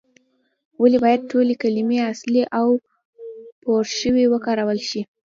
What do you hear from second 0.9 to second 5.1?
باید ټولې کلمې اصلي او پورشوي وکارول شي؟